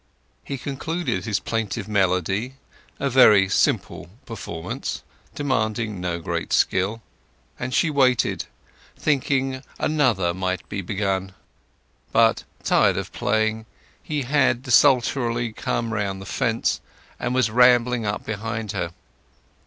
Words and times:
He 0.43 0.57
concluded 0.57 1.25
his 1.25 1.39
plaintive 1.39 1.87
melody, 1.87 2.55
a 2.99 3.07
very 3.07 3.47
simple 3.47 4.09
performance, 4.25 5.03
demanding 5.35 6.01
no 6.01 6.19
great 6.19 6.51
skill; 6.53 7.03
and 7.59 7.71
she 7.71 7.91
waited, 7.91 8.45
thinking 8.97 9.61
another 9.77 10.33
might 10.33 10.67
be 10.67 10.81
begun. 10.81 11.33
But, 12.11 12.45
tired 12.63 12.97
of 12.97 13.11
playing, 13.13 13.67
he 14.01 14.23
had 14.23 14.63
desultorily 14.63 15.53
come 15.53 15.93
round 15.93 16.19
the 16.19 16.25
fence, 16.25 16.81
and 17.19 17.35
was 17.35 17.51
rambling 17.51 18.03
up 18.03 18.25
behind 18.25 18.71
her. 18.71 18.93